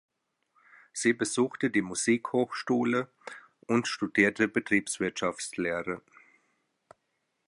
Sie 0.93 1.13
besuchte 1.13 1.69
die 1.69 1.83
Musikhochschule 1.83 3.11
und 3.67 3.87
studierte 3.87 4.47
Betriebswirtschaftslehre. 4.47 6.01